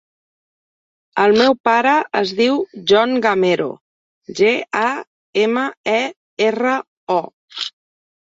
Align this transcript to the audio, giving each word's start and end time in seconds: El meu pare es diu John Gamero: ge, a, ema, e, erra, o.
El 1.23 1.35
meu 1.41 1.51
pare 1.67 1.91
es 2.21 2.31
diu 2.39 2.55
John 2.91 3.13
Gamero: 3.25 3.67
ge, 4.39 4.53
a, 4.81 4.87
ema, 5.43 5.65
e, 5.95 5.99
erra, 6.49 6.73
o. 7.17 7.21